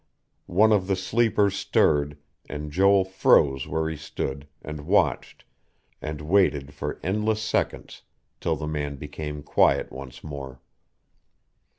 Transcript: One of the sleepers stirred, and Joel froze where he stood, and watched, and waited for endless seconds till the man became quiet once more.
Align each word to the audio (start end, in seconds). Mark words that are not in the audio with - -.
One 0.49 0.71
of 0.71 0.87
the 0.87 0.95
sleepers 0.95 1.55
stirred, 1.55 2.17
and 2.49 2.71
Joel 2.71 3.05
froze 3.05 3.67
where 3.67 3.87
he 3.87 3.95
stood, 3.95 4.47
and 4.63 4.87
watched, 4.87 5.45
and 6.01 6.21
waited 6.21 6.73
for 6.73 6.99
endless 7.03 7.43
seconds 7.43 8.01
till 8.39 8.55
the 8.55 8.65
man 8.65 8.95
became 8.95 9.43
quiet 9.43 9.91
once 9.91 10.23
more. 10.23 10.59